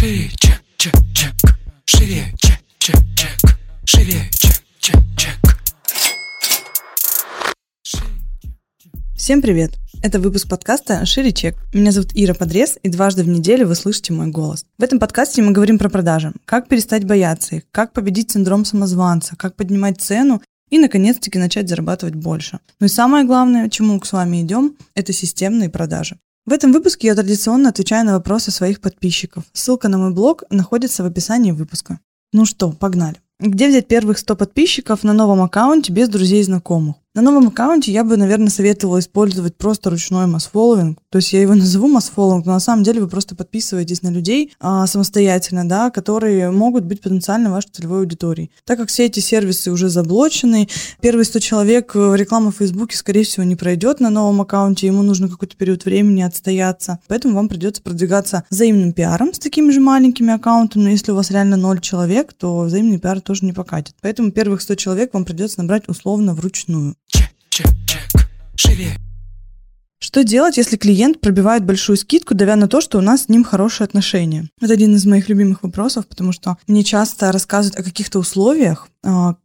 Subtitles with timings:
[0.00, 1.32] Шире, чек, чек, чек.
[1.84, 3.58] Шире, чек, чек, чек.
[3.84, 5.36] Шире, чек, чек, чек.
[9.14, 9.72] Всем привет!
[10.02, 11.54] Это выпуск подкаста «Шире чек».
[11.74, 14.64] Меня зовут Ира Подрез, и дважды в неделю вы слышите мой голос.
[14.78, 19.36] В этом подкасте мы говорим про продажи, как перестать бояться их, как победить синдром самозванца,
[19.36, 20.40] как поднимать цену
[20.70, 22.60] и, наконец-таки, начать зарабатывать больше.
[22.80, 26.16] Ну и самое главное, чему мы с вами идем, это системные продажи.
[26.46, 29.44] В этом выпуске я традиционно отвечаю на вопросы своих подписчиков.
[29.52, 32.00] Ссылка на мой блог находится в описании выпуска.
[32.32, 33.20] Ну что, погнали.
[33.40, 36.96] Где взять первых 100 подписчиков на новом аккаунте без друзей и знакомых?
[37.12, 40.96] На новом аккаунте я бы, наверное, советовала использовать просто ручной масс-фолловинг.
[41.10, 44.52] То есть я его назову масс-фолловинг, но на самом деле вы просто подписываетесь на людей
[44.60, 48.52] а, самостоятельно, да, которые могут быть потенциально вашей целевой аудиторией.
[48.64, 50.68] Так как все эти сервисы уже заблочены,
[51.00, 55.28] первые 100 человек реклама в Фейсбуке, скорее всего, не пройдет на новом аккаунте, ему нужно
[55.28, 57.00] какой-то период времени отстояться.
[57.08, 60.84] Поэтому вам придется продвигаться взаимным пиаром с такими же маленькими аккаунтами.
[60.84, 63.96] Но если у вас реально 0 человек, то взаимный пиар тоже не покатит.
[64.00, 66.94] Поэтому первых 100 человек вам придется набрать условно вручную.
[68.62, 68.94] Шире.
[70.00, 73.42] Что делать, если клиент пробивает большую скидку, давя на то, что у нас с ним
[73.42, 74.50] хорошие отношения?
[74.60, 78.89] Это один из моих любимых вопросов, потому что мне часто рассказывают о каких-то условиях,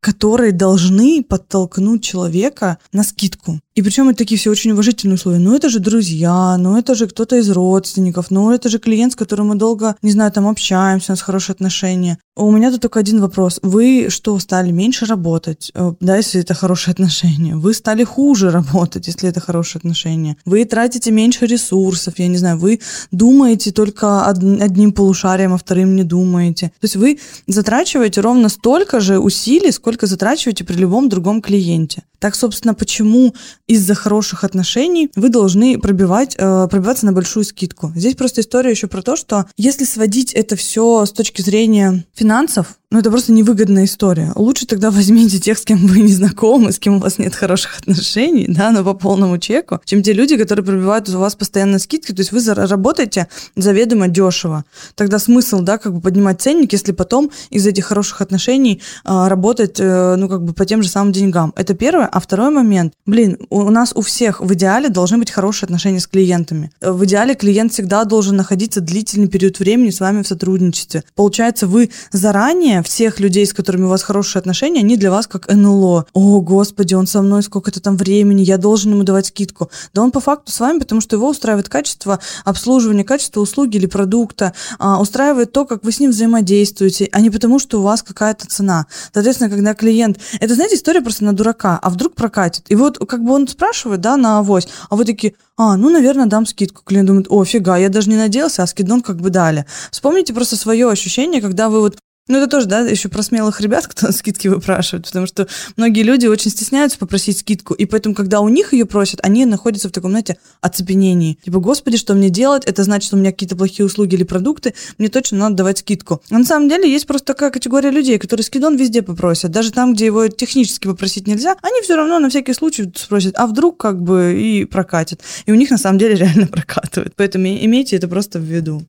[0.00, 3.60] которые должны подтолкнуть человека на скидку.
[3.74, 5.38] И причем это такие все очень уважительные условия.
[5.38, 9.16] Ну, это же друзья, ну, это же кто-то из родственников, ну, это же клиент, с
[9.16, 12.18] которым мы долго, не знаю, там общаемся, у нас хорошие отношения.
[12.34, 13.60] У меня тут только один вопрос.
[13.62, 17.54] Вы что, стали меньше работать, э, да, если это хорошие отношения?
[17.54, 20.36] Вы стали хуже работать, если это хорошие отношения?
[20.44, 22.80] Вы тратите меньше ресурсов, я не знаю, вы
[23.12, 26.72] думаете только одним полушарием, а вторым не думаете.
[26.80, 29.37] То есть вы затрачиваете ровно столько же усилий,
[29.70, 32.02] сколько затрачиваете при любом другом клиенте.
[32.18, 33.34] Так, собственно, почему
[33.66, 37.92] из-за хороших отношений вы должны пробивать, э, пробиваться на большую скидку?
[37.94, 42.78] Здесь просто история еще про то, что если сводить это все с точки зрения финансов,
[42.90, 44.32] ну, это просто невыгодная история.
[44.34, 47.78] Лучше тогда возьмите тех, с кем вы не знакомы, с кем у вас нет хороших
[47.80, 52.12] отношений, да, но по полному чеку, чем те люди, которые пробивают у вас постоянно скидки.
[52.12, 54.64] То есть вы работаете заведомо дешево.
[54.96, 59.76] Тогда смысл, да, как бы поднимать ценник, если потом из этих хороших отношений а, работать,
[59.78, 61.52] э, ну, как бы по тем же самым деньгам.
[61.56, 62.06] Это первое.
[62.06, 66.06] А второй момент, блин, у нас у всех в идеале должны быть хорошие отношения с
[66.06, 66.70] клиентами.
[66.80, 71.04] В идеале клиент всегда должен находиться длительный период времени с вами в сотрудничестве.
[71.14, 75.52] Получается, вы заранее всех людей, с которыми у вас хорошие отношения, они для вас как
[75.52, 76.06] НЛО.
[76.12, 79.70] О, господи, он со мной сколько-то там времени, я должен ему давать скидку.
[79.94, 83.86] Да он по факту с вами, потому что его устраивает качество обслуживания, качество услуги или
[83.86, 88.02] продукта, а, устраивает то, как вы с ним взаимодействуете, а не потому, что у вас
[88.02, 88.86] какая-то цена.
[89.18, 90.20] Соответственно, когда клиент...
[90.38, 92.66] Это, знаете, история просто на дурака, а вдруг прокатит.
[92.68, 96.26] И вот как бы он спрашивает, да, на авось, а вы такие, а, ну, наверное,
[96.26, 96.82] дам скидку.
[96.84, 99.66] Клиент думает, о, фига, я даже не надеялся, а скидон как бы дали.
[99.90, 103.86] Вспомните просто свое ощущение, когда вы вот ну, это тоже, да, еще про смелых ребят,
[103.86, 108.48] кто скидки выпрашивает, потому что многие люди очень стесняются попросить скидку, и поэтому, когда у
[108.48, 111.38] них ее просят, они находятся в таком, знаете, оцепенении.
[111.44, 112.64] Типа, господи, что мне делать?
[112.66, 116.22] Это значит, что у меня какие-то плохие услуги или продукты, мне точно надо давать скидку.
[116.30, 119.94] А на самом деле есть просто такая категория людей, которые скидон везде попросят, даже там,
[119.94, 124.02] где его технически попросить нельзя, они все равно на всякий случай спросят, а вдруг как
[124.02, 125.22] бы и прокатит.
[125.46, 127.14] И у них на самом деле реально прокатывает.
[127.16, 128.82] Поэтому имейте это просто в виду.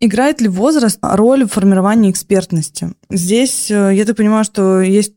[0.00, 2.92] Играет ли возраст роль в формировании экспертности?
[3.10, 5.14] Здесь, э, я так понимаю, что есть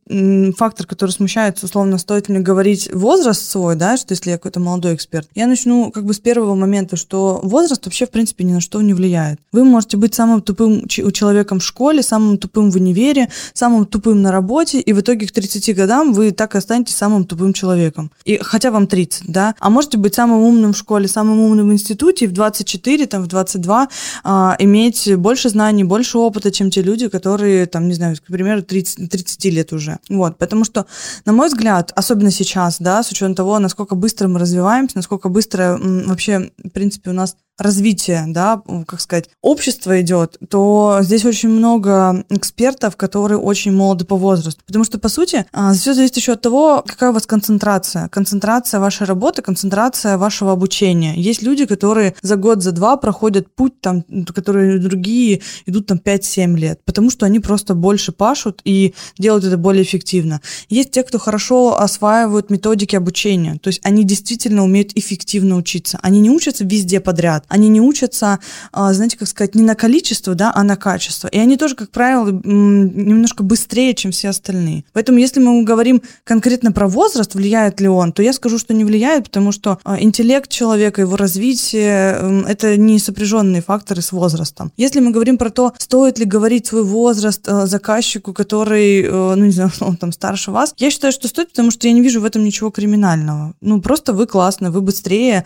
[0.58, 4.96] фактор, который смущает, условно, стоит ли говорить возраст свой, да, что если я какой-то молодой
[4.96, 5.28] эксперт.
[5.36, 8.82] Я начну как бы с первого момента, что возраст вообще, в принципе, ни на что
[8.82, 9.40] не влияет.
[9.52, 14.32] Вы можете быть самым тупым человеком в школе, самым тупым в универе, самым тупым на
[14.32, 18.12] работе, и в итоге к 30 годам вы так и останетесь самым тупым человеком.
[18.24, 19.56] И хотя вам 30, да.
[19.60, 23.24] А можете быть самым умным в школе, самым умным в институте, и в 24, там,
[23.24, 23.90] в 22
[24.24, 28.62] а, иметь больше знаний, больше опыта, чем те люди, которые, там, не знаю, к примеру,
[28.62, 30.00] 30, 30 лет уже.
[30.10, 30.86] Вот, потому что,
[31.26, 35.80] на мой взгляд, особенно сейчас, да, с учетом того, насколько быстро мы развиваемся, насколько быстро
[35.82, 42.26] вообще, в принципе, у нас развитие, да, как сказать, общество идет, то здесь очень много
[42.30, 44.62] экспертов, которые очень молоды по возрасту.
[44.66, 48.08] Потому что, по сути, а, все зависит еще от того, какая у вас концентрация.
[48.10, 51.14] Концентрация вашей работы, концентрация вашего обучения.
[51.16, 56.58] Есть люди, которые за год, за два проходят путь, там, которые другие идут там 5-7
[56.58, 60.42] лет, потому что они просто больше пашут и делают это более эффективно.
[60.70, 66.00] Есть те, кто хорошо осваивают методики обучения, то есть они действительно умеют эффективно учиться.
[66.02, 68.40] Они не учатся везде подряд, они не учатся,
[68.72, 71.28] а, знаете, как сказать, не на количество, да, а на качество.
[71.28, 74.86] И они тоже, как правило, немножко быстрее, чем все остальные.
[74.94, 78.86] Поэтому, если мы говорим конкретно про возраст, влияет ли он, то я скажу, что не
[78.86, 84.72] влияет, потому что а, интеллект человека, его развитие, это не сопряженные факторы с возрастом.
[84.78, 89.52] Если мы говорим про то, стоит ли говорить свой возраст а, заказчику, который, ну, не
[89.52, 92.26] знаю, он там старше вас, я считаю, что стоит, потому что я не вижу в
[92.26, 93.54] этом ничего криминального.
[93.60, 95.44] Ну, просто вы классно, вы быстрее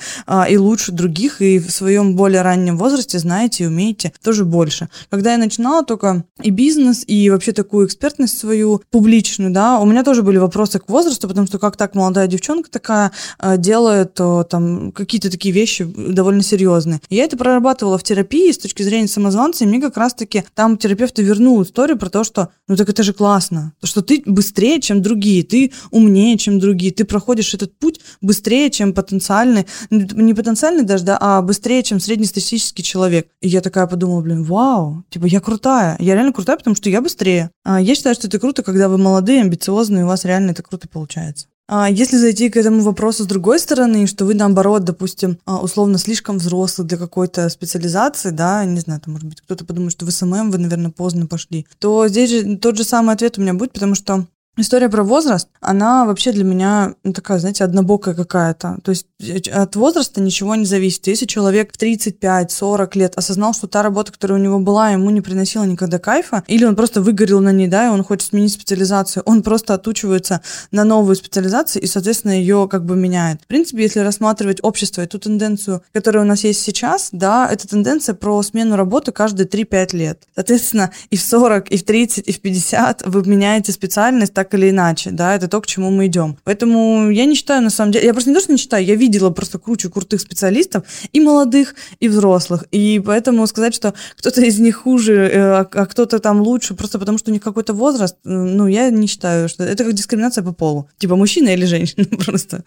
[0.50, 4.90] и лучше других, и в своем более раннем возрасте знаете и умеете тоже больше.
[5.12, 10.04] Когда я начинала только и бизнес, и вообще такую экспертность свою публичную, да, у меня
[10.04, 14.46] тоже были вопросы к возрасту, потому что как так молодая девчонка такая э, делает э,
[14.50, 17.02] там какие-то такие вещи довольно серьезные.
[17.12, 21.20] Я это прорабатывала в терапии с точки зрения самозванца, и мне как раз-таки там терапевт
[21.20, 25.44] вернул историю про то, что ну так это же классно, что ты быстрее, чем другие,
[25.44, 31.18] ты умнее, чем другие, ты проходишь этот путь быстрее, чем потенциальный, не потенциальный даже, да,
[31.22, 33.28] а быстрее, чем среднестатистический человек.
[33.42, 37.02] И я такая подумала, блин, вау, типа я крутая, я реально крутая, потому что я
[37.02, 37.52] быстрее.
[37.64, 40.88] А я считаю, что это круто, когда вы молодые, амбициозные, у вас реально это круто
[40.88, 41.48] получается.
[41.68, 45.98] А если зайти к этому вопросу с другой стороны, что вы, наоборот, допустим, а, условно
[45.98, 50.12] слишком взрослый для какой-то специализации, да, не знаю, там, может быть, кто-то подумает, что в
[50.12, 53.74] SMM вы, наверное, поздно пошли, то здесь же тот же самый ответ у меня будет,
[53.74, 54.28] потому что
[54.58, 58.78] История про возраст, она вообще для меня ну, такая, знаете, однобокая какая-то.
[58.84, 61.08] То есть э, от возраста ничего не зависит.
[61.08, 65.20] Если человек в 35-40 лет осознал, что та работа, которая у него была, ему не
[65.20, 69.24] приносила никогда кайфа, или он просто выгорел на ней, да, и он хочет сменить специализацию,
[69.26, 70.42] он просто отучивается
[70.72, 73.42] на новую специализацию и, соответственно, ее как бы меняет.
[73.42, 77.68] В принципе, если рассматривать общество и ту тенденцию, которая у нас есть сейчас, да, это
[77.68, 80.24] тенденция про смену работы каждые 3-5 лет.
[80.34, 84.54] Соответственно, и в 40, и в 30, и в 50 вы меняете специальность так так
[84.54, 86.38] или иначе, да, это то, к чему мы идем.
[86.44, 88.96] Поэтому я не считаю, на самом деле, я просто не то, что не считаю, я
[88.96, 90.84] видела просто кучу крутых специалистов,
[91.14, 95.86] и молодых, и взрослых, и поэтому сказать, что кто-то из них хуже, э, а, а
[95.86, 99.64] кто-то там лучше, просто потому что у них какой-то возраст, ну, я не считаю, что
[99.64, 102.64] это как дискриминация по полу, типа мужчина или женщина просто.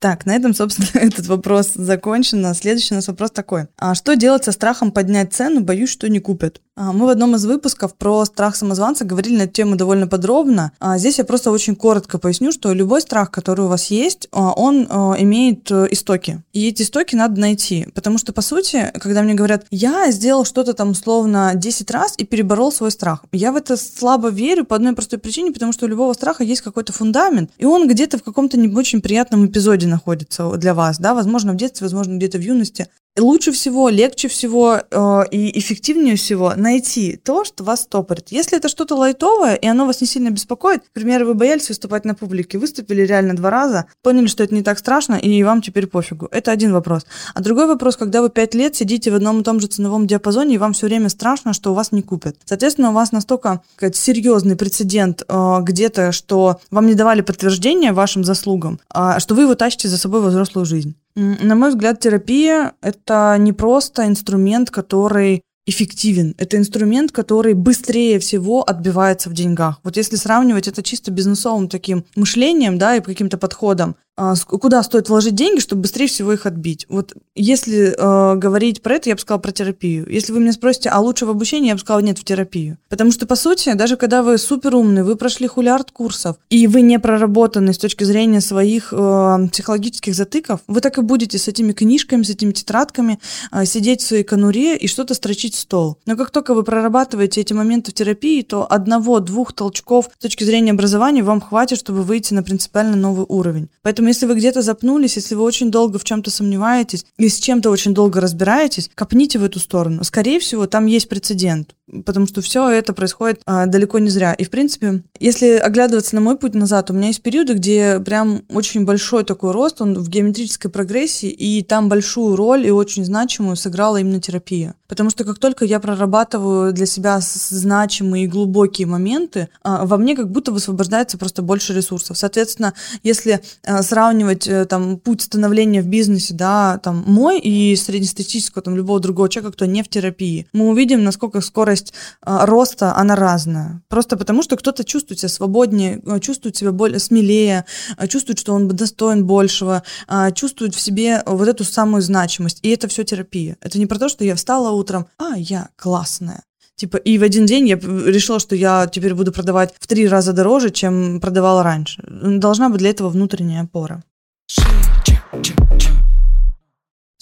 [0.00, 2.54] Так, на этом, собственно, этот вопрос закончен.
[2.54, 3.68] Следующий у нас вопрос такой.
[3.78, 5.62] А что делать со страхом поднять цену?
[5.62, 6.60] Боюсь, что не купят.
[6.76, 10.72] А, мы в одном из выпусков про страх самозванца говорили на эту тему довольно подробно.
[10.80, 14.52] А здесь я просто очень коротко поясню, что любой страх, который у вас есть, а,
[14.52, 16.42] он имеет э, истоки.
[16.52, 17.86] И эти истоки надо найти.
[17.94, 22.24] Потому что, по сути, когда мне говорят, я сделал что-то там условно 10 раз и
[22.24, 25.88] переборол свой страх, я в это слабо верю по одной простой причине, потому что у
[25.88, 30.50] любого страха есть какой-то фундамент, и он где-то в каком-то не очень приятном эпизоде находится
[30.56, 32.88] для вас, да, возможно, в детстве, возможно, где-то в юности
[33.18, 38.28] лучше всего, легче всего э, и эффективнее всего найти то, что вас стопорит.
[38.30, 42.04] Если это что-то лайтовое, и оно вас не сильно беспокоит, к примеру, вы боялись выступать
[42.04, 45.86] на публике, выступили реально два раза, поняли, что это не так страшно, и вам теперь
[45.86, 46.28] пофигу.
[46.30, 47.06] Это один вопрос.
[47.34, 50.56] А другой вопрос, когда вы пять лет сидите в одном и том же ценовом диапазоне,
[50.56, 52.36] и вам все время страшно, что у вас не купят.
[52.44, 58.24] Соответственно, у вас настолько сказать, серьезный прецедент э, где-то, что вам не давали подтверждения вашим
[58.24, 60.96] заслугам, э, что вы его тащите за собой во взрослую жизнь.
[61.16, 66.34] На мой взгляд, терапия— это не просто инструмент, который эффективен.
[66.36, 69.80] Это инструмент, который быстрее всего отбивается в деньгах.
[69.82, 75.34] Вот если сравнивать это чисто бизнесовым таким мышлением, да, и каким-то подходом, куда стоит вложить
[75.34, 76.86] деньги, чтобы быстрее всего их отбить.
[76.88, 80.08] Вот если э, говорить про это, я бы сказала про терапию.
[80.08, 82.78] Если вы меня спросите, а лучше в обучении, я бы сказала нет, в терапию.
[82.88, 86.82] Потому что, по сути, даже когда вы супер умный, вы прошли хулиард курсов, и вы
[86.82, 91.72] не проработаны с точки зрения своих э, психологических затыков, вы так и будете с этими
[91.72, 93.18] книжками, с этими тетрадками
[93.50, 95.98] э, сидеть в своей конуре и что-то строчить в стол.
[96.06, 100.70] Но как только вы прорабатываете эти моменты в терапии, то одного-двух толчков с точки зрения
[100.70, 103.68] образования вам хватит, чтобы выйти на принципиально новый уровень.
[103.82, 107.38] Поэтому Поэтому если вы где-то запнулись, если вы очень долго в чем-то сомневаетесь и с
[107.38, 110.04] чем-то очень долго разбираетесь, копните в эту сторону.
[110.04, 111.74] Скорее всего, там есть прецедент,
[112.04, 114.32] потому что все это происходит а, далеко не зря.
[114.34, 118.42] И, в принципе, если оглядываться на мой путь назад, у меня есть периоды, где прям
[118.48, 123.56] очень большой такой рост, он в геометрической прогрессии, и там большую роль и очень значимую
[123.56, 124.74] сыграла именно терапия.
[124.88, 130.14] Потому что как только я прорабатываю для себя значимые и глубокие моменты, а, во мне
[130.14, 132.16] как будто высвобождается просто больше ресурсов.
[132.16, 138.62] Соответственно, если а, сравнивать э, там путь становления в бизнесе, да, там мой и среднестатистического
[138.62, 141.40] там любого другого человека, кто не в терапии, мы увидим, насколько
[141.76, 141.92] скорость
[142.24, 143.82] э, роста, она разная.
[143.88, 147.64] Просто потому, что кто-то чувствует себя свободнее, э, чувствует себя более смелее,
[147.98, 152.60] э, чувствует, что он достоин большего, э, чувствует в себе вот эту самую значимость.
[152.62, 153.56] И это все терапия.
[153.60, 156.42] Это не про то, что я встала утром, а, я классная.
[156.76, 160.32] Типа, и в один день я решила, что я теперь буду продавать в три раза
[160.32, 162.02] дороже, чем продавала раньше.
[162.08, 164.02] Должна быть для этого внутренняя опора.